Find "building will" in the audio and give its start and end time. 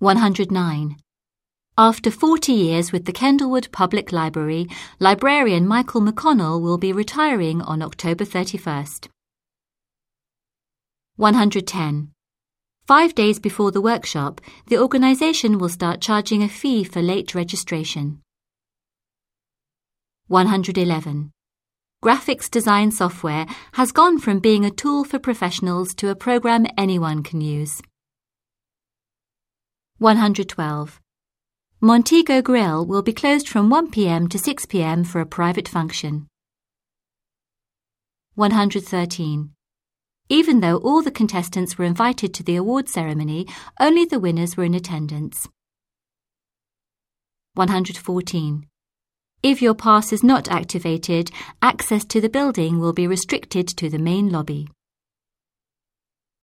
52.30-52.94